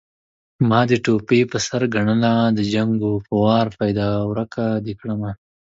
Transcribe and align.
ما 0.69 0.79
دې 0.89 0.97
ټوپۍ 1.03 1.41
په 1.51 1.57
سر 1.67 1.81
ګڼله 1.93 2.33
د 2.57 2.59
جنکو 2.71 3.11
په 3.27 3.33
وار 3.43 3.67
پيدا 3.79 4.09
ورکه 4.31 4.63
دې 4.85 4.93
کړمه 4.99 5.31